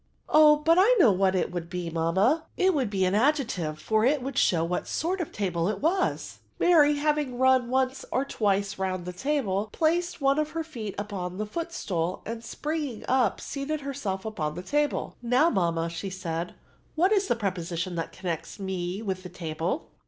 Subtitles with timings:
[0.01, 3.77] *''^ Oh, but I know what it' would be> mamma, it would be an adjective;
[3.77, 8.03] for it would show what sort of a table it was/' Mary, having run once
[8.11, 12.43] or twice round the table, placed one of her feet upon the foot stool, and,
[12.43, 15.17] springing up, seated herself upon tiie table.
[15.21, 16.53] Now, mamma,*' said she, ^*
[16.95, 19.91] what is the preposition that connects me with the table?"